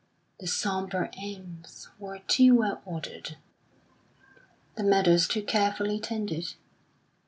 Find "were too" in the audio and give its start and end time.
1.99-2.55